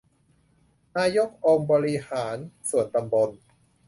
[0.97, 2.35] นายกองค์การบริหาร
[2.69, 3.29] ส่วนตำบล